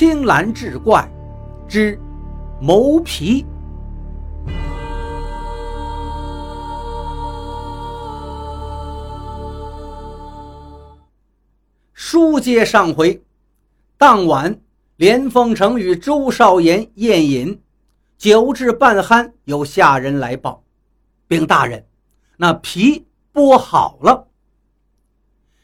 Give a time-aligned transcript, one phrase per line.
[0.00, 1.06] 青蓝志怪
[1.68, 2.00] 之
[2.58, 3.44] 谋皮。
[11.92, 13.22] 书接上回，
[13.98, 14.58] 当晚，
[14.96, 17.60] 连凤成与周少言宴饮，
[18.16, 20.62] 酒至半酣，有下人来报，
[21.28, 21.84] 禀大人，
[22.38, 24.28] 那皮剥好了。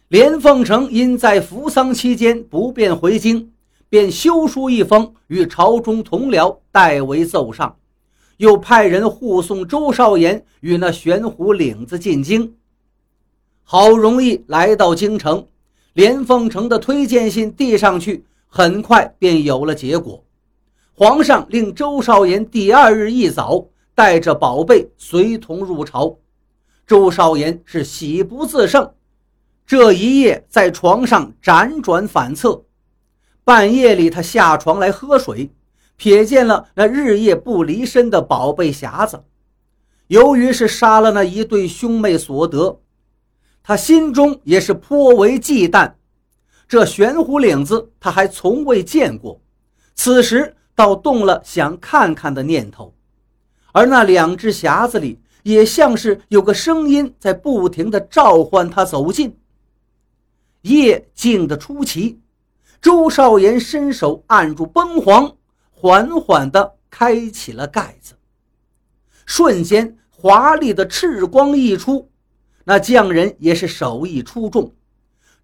[0.09, 3.51] 连凤城因在扶丧期间不便回京，
[3.97, 7.79] 便修书一封，与朝中同僚代为奏上，
[8.37, 12.57] 又派人护送周少言与那玄虎领子进京。
[13.63, 15.47] 好容易来到京城。
[15.95, 20.23] 连凤城的推荐信递上去，很快便有了结果。
[20.93, 26.15] 皇上令周少言第二日一早带着宝贝随同入朝。
[26.87, 28.93] 周少言是喜不自胜，
[29.67, 32.63] 这一夜在床上辗转反侧。
[33.47, 35.49] 半夜里，他下床来喝水，
[35.97, 39.23] 瞥见了那日夜不离身的宝贝匣子。
[40.09, 42.81] 由于是杀了那一对兄妹所得。
[43.63, 45.93] 他心中也是颇为忌惮，
[46.67, 49.41] 这玄虎领子他还从未见过，
[49.95, 52.93] 此时倒动了想看看的念头。
[53.71, 59.39] 而那两只匣子里也像是有个声音在不停地召唤他走近。
[60.63, 62.19] 夜静得出奇，
[62.81, 65.37] 周少言伸手按住崩簧，
[65.71, 68.15] 缓缓地开起了盖子，
[69.25, 72.11] 瞬间华丽的赤光溢出。
[72.65, 74.75] 那匠人也是手艺出众，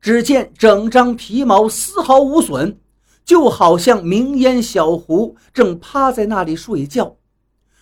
[0.00, 2.78] 只见整张皮毛丝毫无损，
[3.24, 7.17] 就好像明烟小狐正趴在那里睡觉，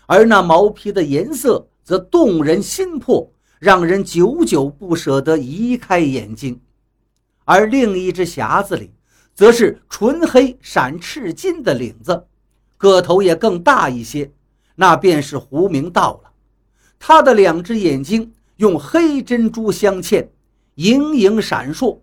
[0.06, 6.60] 而那毛皮的颜色则动人心魄，让人久久不舍得移开眼睛。
[7.46, 8.92] 而另一只匣子里，
[9.40, 12.26] 则是纯黑闪赤金的领子，
[12.76, 14.30] 个头也更大一些，
[14.74, 16.30] 那便是胡明道了。
[16.98, 18.34] 他的两只眼睛。
[18.56, 20.28] 用黑珍珠镶嵌，
[20.74, 22.00] 莹莹闪烁。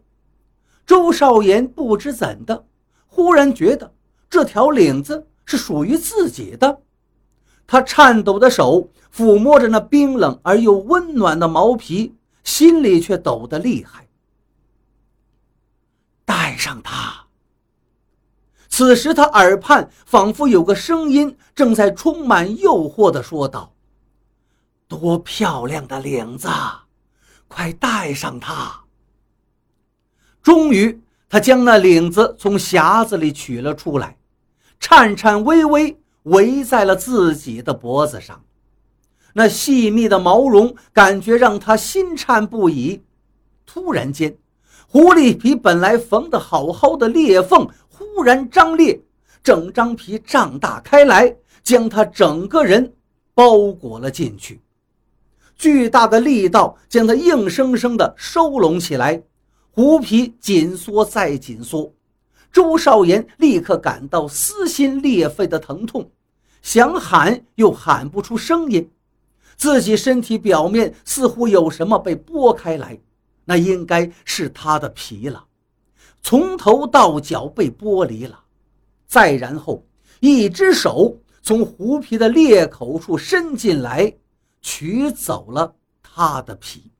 [0.87, 2.65] 周少言不知怎的，
[3.05, 3.93] 忽然觉得
[4.27, 6.81] 这条领子是属于自己的。
[7.67, 14.07] 他颤抖的手抚摸着那冰冷而又温暖的毛皮，心里却抖得厉害。
[16.25, 17.16] 带上它。
[18.77, 23.73] 此时他耳畔仿佛有个声音正在充满诱惑地说道。
[24.87, 26.47] 多漂亮的领子，
[27.47, 28.83] 快戴上它！
[30.43, 34.15] 终于，他将那领子从匣子里取了出来，
[34.79, 38.43] 颤颤巍巍围在了自己的脖子上。
[39.33, 43.01] 那细密的毛绒感觉让他心颤不已。
[43.65, 44.37] 突然间，
[44.87, 47.67] 狐狸皮本来缝得好好的裂缝
[48.17, 48.99] 突然张裂，
[49.43, 52.95] 整张皮胀大开来，将他整个人
[53.35, 54.59] 包裹了进去。
[55.55, 59.21] 巨大的力道将他硬生生地收拢起来，
[59.69, 61.93] 狐皮紧缩再紧缩。
[62.51, 66.09] 周少言立刻感到撕心裂肺的疼痛，
[66.63, 68.89] 想喊又喊不出声音。
[69.55, 72.99] 自己身体表面似乎有什么被剥开来，
[73.45, 75.45] 那应该是他的皮了，
[76.27, 78.37] 从头到脚被剥离了。
[79.05, 79.87] 再然后，
[80.19, 84.13] 一只手从狐皮的裂口处伸进来。
[84.59, 85.73] 取走了
[86.03, 86.91] 他的皮，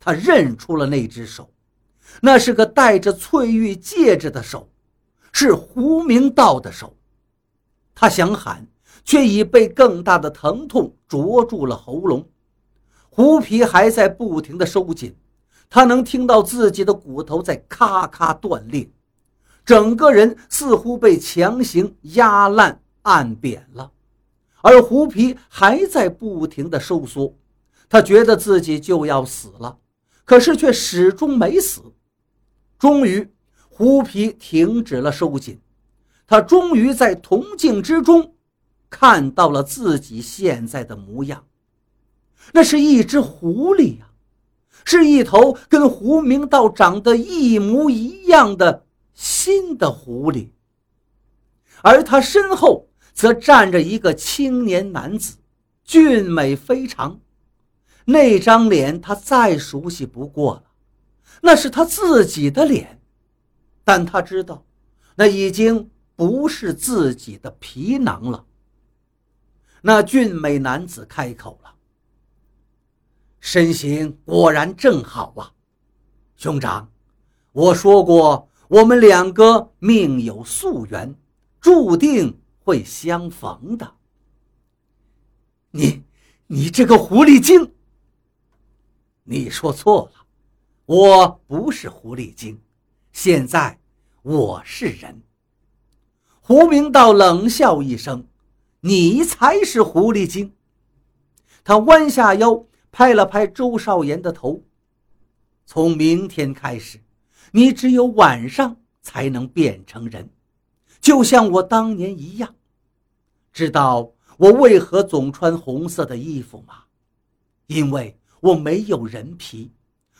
[0.00, 1.52] 他认出了那只手，
[2.22, 4.66] 那是个戴着翠玉戒指的手，
[5.32, 6.96] 是胡明道的手。
[7.94, 8.66] 他想喊，
[9.04, 12.26] 却已被更大的疼痛灼住了喉咙。
[13.10, 15.14] 狐皮还在不停地收紧，
[15.74, 18.90] 他能听到自己的骨头在咔咔断裂，
[19.64, 23.90] 整个人似乎被强行压烂、按扁了。
[24.60, 27.34] 而狐皮还在不停地收缩，
[27.88, 29.78] 他觉得自己就要死了，
[30.26, 31.80] 可是却始终没死。
[32.78, 33.32] 终于，
[33.70, 35.58] 狐皮停止了收紧，
[36.26, 38.34] 他终于在铜镜之中
[38.90, 41.46] 看到了自己现在的模样。
[42.52, 44.10] 那是一只狐狸呀，
[44.84, 50.50] 是一头跟胡明道长得一模一样的新的狐狸，
[51.82, 52.88] 而他身后。
[53.14, 55.36] 则站着一个青年男子，
[55.84, 57.20] 俊美非常。
[58.06, 60.64] 那张脸他再熟悉不过了，
[61.42, 63.02] 那是他自己的脸，
[63.84, 64.64] 但他知道，
[65.14, 68.46] 那已经不是自己的皮囊了。
[69.82, 71.71] 那俊美男子开口了
[73.42, 75.52] ：“身形果然正好啊，
[76.36, 76.88] 兄长，
[77.50, 81.12] 我说过我们两个命有宿缘，
[81.60, 83.94] 注定会相逢的。
[85.72, 86.04] 你，
[86.46, 87.72] 你这个狐狸精！
[89.24, 90.24] 你说错了，
[90.86, 92.60] 我不是狐狸精，
[93.12, 93.76] 现在
[94.22, 95.20] 我是人。
[96.40, 98.24] 胡明道冷笑一声
[98.82, 100.54] ：“你才是狐狸精。”
[101.64, 104.62] 他弯下腰拍了拍周少言的头
[105.66, 107.00] ：“从明天开始，
[107.50, 110.30] 你只有晚上才能变成人，
[111.00, 112.54] 就像我当年一样。
[113.52, 116.84] 知道我为何总穿红色的衣服吗？
[117.66, 119.70] 因为……”我没有人皮，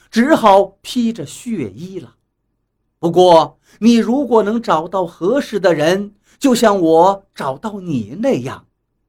[0.09, 2.15] 只好披着血衣了。
[3.01, 8.65] 不过，你如果能找到合适的人，就像我找到你那样，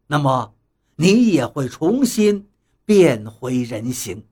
[0.07, 0.55] 那么
[0.95, 2.47] 你也会重新
[2.85, 4.25] 变回人形。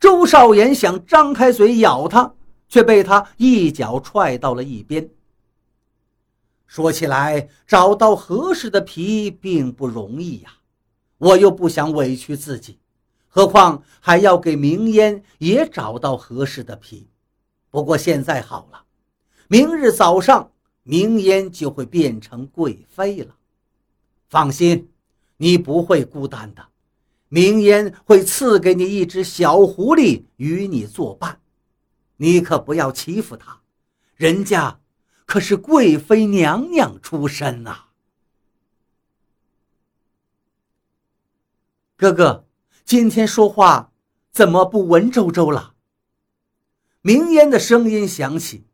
[0.00, 2.34] 周少言想张开嘴咬他，
[2.68, 5.10] 却被他一脚踹到了一边。
[6.66, 10.54] 说起来，找到合适的皮并不容易呀，
[11.18, 12.78] 我又不想委屈自己。
[13.28, 17.08] 何况还要给明烟也找到合适的皮，
[17.70, 18.84] 不过现在好了，
[19.48, 20.50] 明日早上
[20.82, 23.34] 明烟就会变成贵妃了。
[24.28, 24.90] 放心，
[25.36, 26.66] 你不会孤单的，
[27.34, 31.40] 明烟会赐给你一只小狐狸与你作伴，
[32.18, 33.62] 你可不要欺负她，
[34.16, 34.80] 人家
[35.24, 37.84] 可是贵妃娘娘出身呐，
[41.96, 42.46] 哥哥。
[42.84, 43.92] 今天说话
[44.30, 45.74] 怎么不文绉绉了？
[47.00, 48.66] 明烟的声音响起：“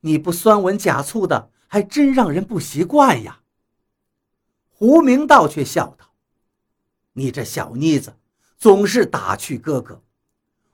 [0.00, 3.42] 你不酸文假醋的，还真让人不习惯呀。”
[4.72, 6.07] 胡明道却笑道
[7.18, 8.14] ：“你这小妮子，
[8.56, 10.00] 总是打趣哥哥。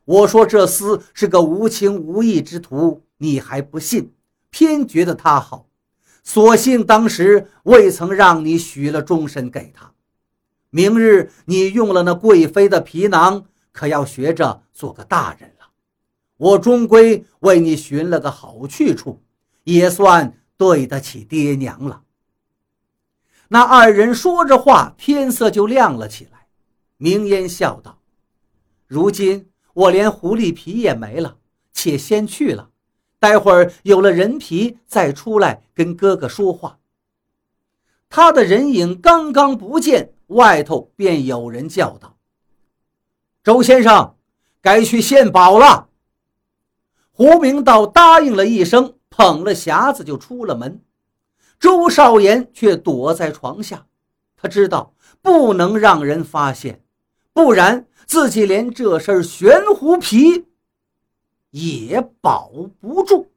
[0.04, 4.12] 我说这厮是个无情无义之徒，你还不信，
[4.50, 5.66] 偏觉得他好，
[6.22, 9.92] 索性当时未曾让你许了终身给他。”
[10.68, 15.68] 明日你用了那贵妃的皮囊，可要学着做个大人了。
[16.36, 19.22] 我终归为你寻了个好去处，
[19.62, 22.02] 也算对得起爹娘了。
[23.48, 26.33] 那二人说着话，天色就亮了起来。
[27.04, 27.98] 明烟笑道
[28.88, 31.36] ：“如今我连狐狸皮也没了，
[31.70, 32.70] 且先去了。
[33.18, 36.78] 待会儿有了人皮再出来跟哥哥说话。”
[38.08, 40.14] 他的人影刚刚不见。
[40.28, 42.16] 外头便有人叫道
[43.44, 44.16] ：“周先生，
[44.62, 45.90] 该去献宝了。”
[47.12, 50.82] 胡明道答应了一声，捧了匣子就出了门。
[51.60, 53.84] 周少言却躲在床下，
[54.34, 56.82] 他知道不能让人发现，
[57.34, 60.46] 不然自己连这身玄狐皮
[61.50, 62.48] 也保
[62.80, 63.33] 不住。